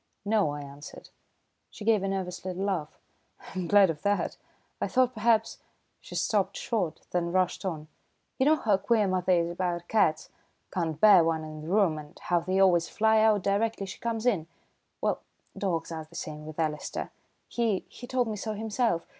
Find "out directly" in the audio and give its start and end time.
13.21-13.85